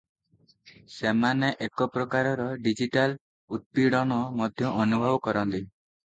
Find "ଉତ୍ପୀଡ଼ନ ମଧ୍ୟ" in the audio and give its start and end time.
3.59-4.71